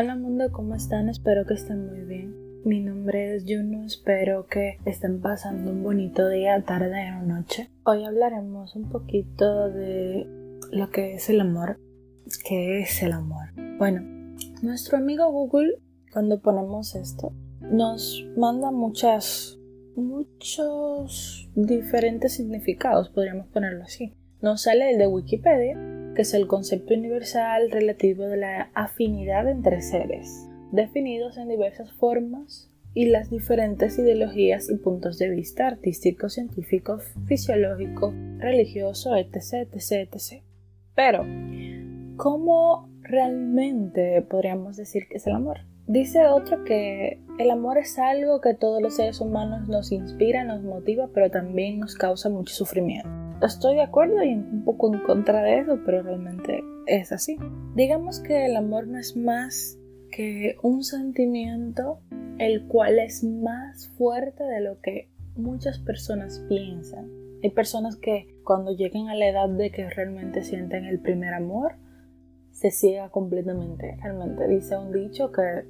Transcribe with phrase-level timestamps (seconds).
[0.00, 1.10] Hola mundo, ¿cómo están?
[1.10, 2.34] Espero que estén muy bien.
[2.64, 7.68] Mi nombre es Juno, espero que estén pasando un bonito día, tarde o noche.
[7.84, 10.26] Hoy hablaremos un poquito de
[10.72, 11.78] lo que es el amor.
[12.48, 13.48] ¿Qué es el amor?
[13.76, 14.00] Bueno,
[14.62, 15.74] nuestro amigo Google,
[16.10, 19.58] cuando ponemos esto, nos manda muchas,
[19.96, 24.14] muchos diferentes significados, podríamos ponerlo así.
[24.40, 25.76] Nos sale el de Wikipedia,
[26.14, 32.70] que es el concepto universal relativo de la afinidad entre seres, definidos en diversas formas
[32.94, 40.42] y las diferentes ideologías y puntos de vista artístico, científico, fisiológico, religioso, etc, etc, etc.
[40.94, 41.24] Pero,
[42.16, 45.60] ¿cómo realmente podríamos decir que es el amor?
[45.86, 50.62] Dice otro que el amor es algo que todos los seres humanos nos inspira, nos
[50.62, 55.42] motiva, pero también nos causa mucho sufrimiento estoy de acuerdo y un poco en contra
[55.42, 57.38] de eso, pero realmente es así.
[57.74, 59.78] Digamos que el amor no es más
[60.10, 62.00] que un sentimiento
[62.38, 67.08] el cual es más fuerte de lo que muchas personas piensan.
[67.42, 71.76] Hay personas que cuando llegan a la edad de que realmente sienten el primer amor,
[72.50, 73.96] se ciega completamente.
[74.02, 75.64] Realmente dice un dicho que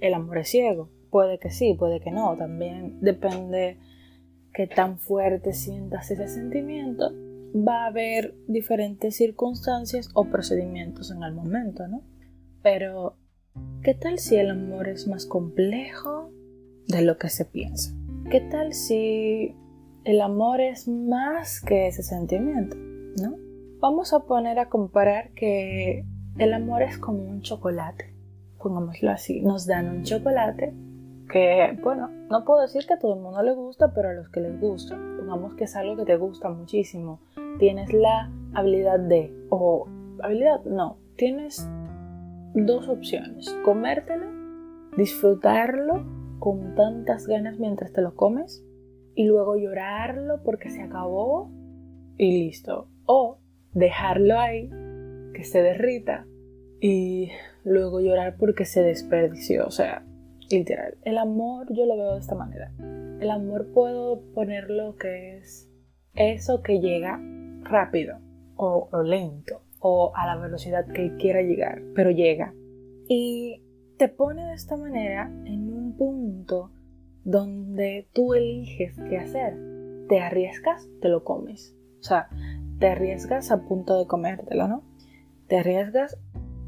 [0.00, 0.88] el amor es ciego.
[1.10, 2.36] Puede que sí, puede que no.
[2.36, 3.78] También depende
[4.52, 7.12] qué tan fuerte sientas ese sentimiento,
[7.54, 12.02] va a haber diferentes circunstancias o procedimientos en el momento, ¿no?
[12.62, 13.16] Pero,
[13.82, 16.30] ¿qué tal si el amor es más complejo
[16.86, 17.92] de lo que se piensa?
[18.30, 19.54] ¿Qué tal si
[20.04, 23.36] el amor es más que ese sentimiento, ¿no?
[23.80, 26.04] Vamos a poner a comparar que
[26.38, 28.14] el amor es como un chocolate,
[28.58, 30.72] pongámoslo así, nos dan un chocolate
[31.32, 34.28] que, bueno, no puedo decir que a todo el mundo le gusta, pero a los
[34.28, 37.20] que les gusta, pongamos que es algo que te gusta muchísimo,
[37.58, 39.88] tienes la habilidad de, o
[40.22, 41.66] habilidad, no, tienes
[42.54, 44.26] dos opciones, comértelo,
[44.96, 46.04] disfrutarlo
[46.38, 48.62] con tantas ganas mientras te lo comes
[49.14, 51.50] y luego llorarlo porque se acabó
[52.18, 52.88] y listo.
[53.06, 53.38] O
[53.72, 54.68] dejarlo ahí,
[55.34, 56.26] que se derrita
[56.80, 57.30] y
[57.64, 59.66] luego llorar porque se desperdició.
[59.66, 60.04] O sea,
[60.52, 60.98] Literal.
[61.02, 62.72] El amor yo lo veo de esta manera.
[63.20, 65.70] El amor puedo ponerlo que es
[66.14, 67.18] eso que llega
[67.62, 68.18] rápido
[68.56, 72.52] o, lento o a la velocidad que quiera llegar, pero llega.
[73.08, 73.62] Y
[73.96, 76.70] te pone de esta manera en un punto
[77.24, 79.56] donde tú eliges qué hacer.
[80.08, 81.74] Te arriesgas, te lo comes.
[82.00, 82.28] O sea,
[82.78, 84.84] te arriesgas a punto de comértelo, ¿no?
[85.48, 86.18] Te arriesgas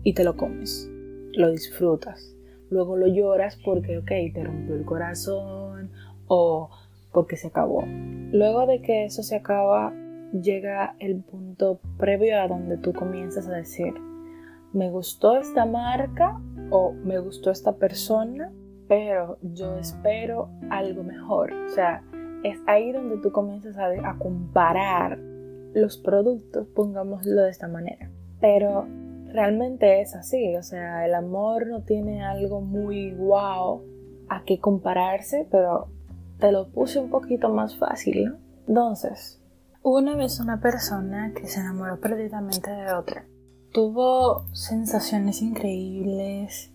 [0.03, 0.89] y te lo comes.
[1.33, 2.34] Lo disfrutas
[2.75, 5.93] luego lo lloras porque, ok, te rompió el corazón
[6.27, 6.69] o
[7.13, 7.85] porque se acabó.
[7.87, 9.95] Luego de que eso se acaba,
[10.33, 13.95] llega el punto previo a donde tú comienzas a decir,
[14.73, 16.41] me gustó esta marca
[16.71, 18.51] o me gustó esta persona,
[18.89, 21.53] pero yo espero algo mejor.
[21.53, 22.03] O sea,
[22.43, 25.17] es ahí donde tú comienzas a, a comparar
[25.75, 28.11] los productos, pongámoslo de esta manera.
[28.41, 28.89] Pero
[29.35, 33.83] realmente es así, o sea, el amor no tiene algo muy guau
[34.29, 35.89] a qué compararse, pero
[36.39, 38.37] te lo puse un poquito más fácil, ¿no?
[38.69, 39.43] Entonces,
[39.83, 43.27] una vez una persona que se enamoró perdidamente de otra,
[43.73, 46.73] tuvo sensaciones increíbles,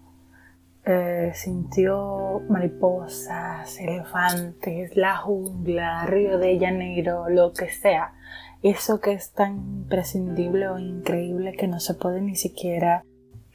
[0.89, 8.13] eh, sintió mariposas, elefantes, la jungla, Río de Janeiro, lo que sea
[8.61, 13.05] eso que es tan imprescindible o increíble que no se puede ni siquiera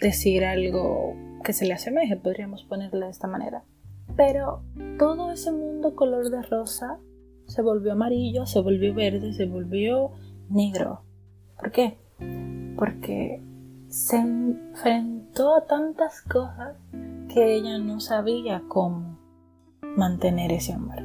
[0.00, 3.64] decir algo que se le asemeje, podríamos ponerle de esta manera.
[4.16, 4.62] Pero
[4.98, 6.98] todo ese mundo color de rosa
[7.46, 10.12] se volvió amarillo, se volvió verde, se volvió
[10.48, 11.02] negro.
[11.58, 11.98] ¿Por qué?
[12.76, 13.42] Porque
[13.88, 16.76] se enfrentó a tantas cosas
[17.34, 19.18] que ella no sabía cómo
[19.96, 21.00] mantener ese amor.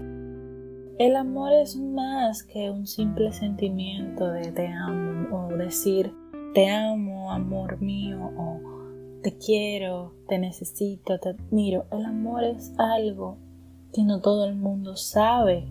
[1.00, 6.14] El amor es más que un simple sentimiento de te amo o decir
[6.54, 8.60] te amo, amor mío o
[9.24, 11.88] te quiero, te necesito, te admiro.
[11.92, 13.40] El amor es algo
[13.92, 15.68] que no todo el mundo sabe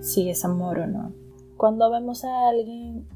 [0.00, 1.12] si es amor o no.
[1.56, 3.06] Cuando vemos a alguien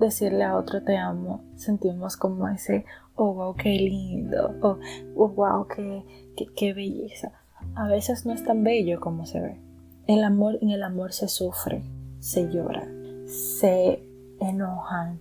[0.00, 4.78] decirle a otro te amo, sentimos como ese, oh wow, qué lindo, oh,
[5.16, 6.04] oh wow, qué,
[6.36, 7.32] qué, qué belleza.
[7.74, 9.60] A veces no es tan bello como se ve.
[10.06, 11.82] El amor, en el amor se sufre,
[12.18, 12.86] se llora,
[13.26, 14.02] se
[14.40, 15.20] enojan,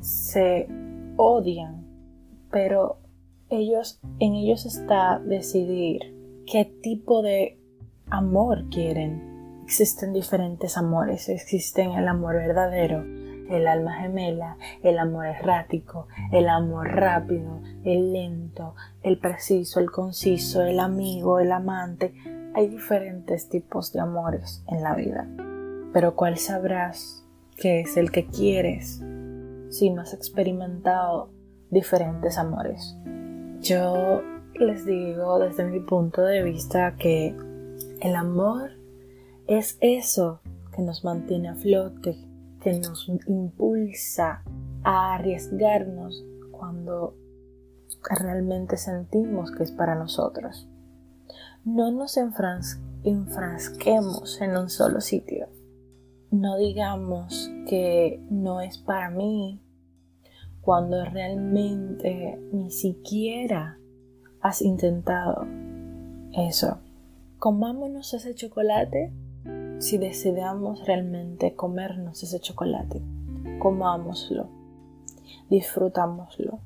[0.00, 0.68] se
[1.16, 1.86] odian,
[2.50, 2.98] pero
[3.50, 6.14] ellos, en ellos está decidir
[6.46, 7.58] qué tipo de
[8.10, 9.62] amor quieren.
[9.64, 13.04] Existen diferentes amores, existen el amor verdadero,
[13.50, 20.62] el alma gemela, el amor errático, el amor rápido, el lento, el preciso, el conciso,
[20.62, 22.14] el amigo, el amante.
[22.54, 25.28] Hay diferentes tipos de amores en la vida,
[25.92, 27.24] pero ¿cuál sabrás
[27.56, 29.02] que es el que quieres
[29.70, 31.30] si no has experimentado
[31.70, 32.96] diferentes amores?
[33.60, 34.22] Yo
[34.54, 37.34] les digo desde mi punto de vista que
[38.00, 38.72] el amor
[39.46, 40.40] es eso
[40.74, 42.16] que nos mantiene a flote,
[42.64, 44.42] que nos impulsa
[44.82, 47.14] a arriesgarnos cuando
[48.18, 50.66] realmente sentimos que es para nosotros.
[51.62, 55.48] No nos enfrasquemos en un solo sitio.
[56.30, 59.60] No digamos que no es para mí
[60.62, 63.78] cuando realmente ni siquiera
[64.40, 65.46] has intentado
[66.32, 66.78] eso.
[67.38, 69.12] Comámonos ese chocolate
[69.78, 73.02] si decidamos realmente comernos ese chocolate.
[73.58, 74.48] Comámoslo,
[75.50, 76.60] disfrutámoslo,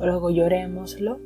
[0.00, 1.18] luego llorémoslo,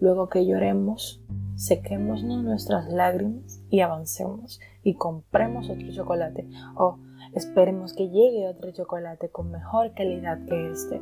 [0.00, 1.22] luego que lloremos,
[1.56, 6.98] sequemos nuestras lágrimas y avancemos y compremos otro chocolate o
[7.34, 11.00] esperemos que llegue otro chocolate con mejor calidad que este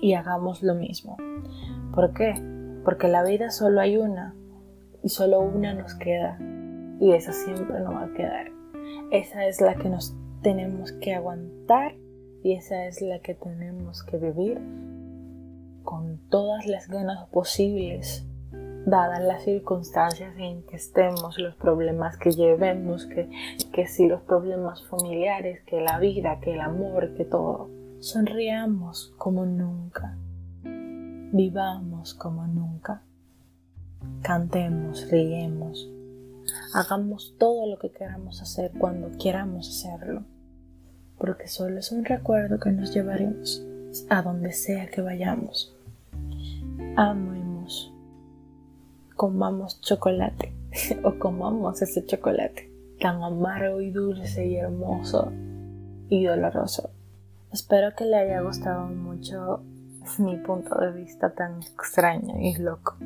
[0.00, 1.16] y hagamos lo mismo.
[1.94, 2.34] ¿Por qué?
[2.86, 4.36] porque la vida solo hay una
[5.02, 6.38] y solo una nos queda
[7.00, 8.50] y esa siempre no va a quedar.
[9.10, 11.94] Esa es la que nos tenemos que aguantar
[12.42, 14.60] y esa es la que tenemos que vivir
[15.82, 18.26] con todas las ganas posibles,
[18.86, 23.28] dadas las circunstancias en que estemos, los problemas que llevemos, que,
[23.72, 27.70] que si los problemas familiares, que la vida, que el amor, que todo.
[28.00, 30.16] Sonriamos como nunca
[31.32, 33.02] vivamos como nunca.
[34.22, 35.90] Cantemos, riemos,
[36.74, 40.24] hagamos todo lo que queramos hacer cuando queramos hacerlo,
[41.18, 43.64] porque solo es un recuerdo que nos llevaremos
[44.08, 45.74] a donde sea que vayamos.
[46.96, 47.92] Amemos,
[49.14, 50.52] comamos chocolate
[51.04, 52.70] o comamos ese chocolate
[53.00, 55.32] tan amargo y dulce y hermoso
[56.08, 56.90] y doloroso.
[57.52, 59.62] Espero que le haya gustado mucho
[60.18, 62.96] mi punto de vista tan extraño y loco.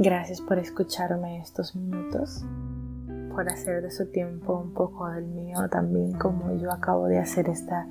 [0.00, 2.44] Gracias por escucharme estos minutos,
[3.30, 7.48] por hacer de su tiempo un poco del mío también como yo acabo de hacer
[7.48, 7.88] esta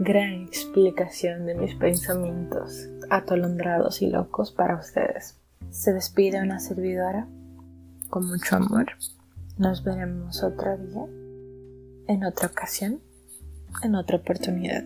[0.00, 5.38] gran explicación de mis pensamientos atolondrados y locos para ustedes.
[5.70, 7.28] Se despide una servidora
[8.10, 8.86] con mucho amor.
[9.58, 11.06] Nos veremos otro día,
[12.08, 12.98] en otra ocasión,
[13.84, 14.82] en otra oportunidad.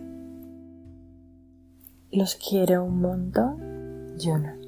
[2.11, 4.60] Los quiero un montón, Jonah.